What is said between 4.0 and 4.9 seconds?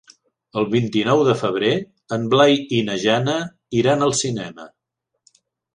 al cinema.